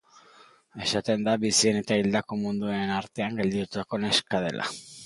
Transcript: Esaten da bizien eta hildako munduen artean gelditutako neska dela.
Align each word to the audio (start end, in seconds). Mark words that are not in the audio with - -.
Esaten 0.85 1.27
da 1.27 1.35
bizien 1.45 1.77
eta 1.83 1.99
hildako 2.01 2.41
munduen 2.47 2.95
artean 2.99 3.41
gelditutako 3.43 4.05
neska 4.09 4.47
dela. 4.49 4.73